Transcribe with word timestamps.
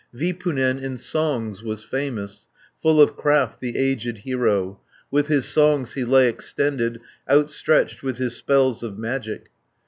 Vipunen 0.15 0.79
in 0.79 0.97
songs 0.97 1.61
was 1.61 1.83
famous, 1.83 2.47
Full 2.81 2.99
of 2.99 3.15
craft 3.15 3.59
the 3.59 3.77
aged 3.77 4.17
hero; 4.17 4.79
With 5.11 5.27
his 5.27 5.45
songs 5.47 5.93
he 5.93 6.03
lay 6.03 6.27
extended, 6.27 6.99
Outstretched 7.29 8.01
with 8.01 8.17
his 8.17 8.35
spells 8.35 8.81
of 8.81 8.97
magic. 8.97 9.49